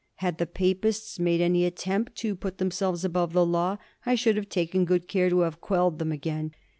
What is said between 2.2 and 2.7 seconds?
put